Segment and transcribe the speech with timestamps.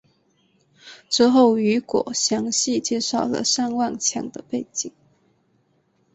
[1.09, 4.91] 之后雨果详细介绍了尚万强的背景。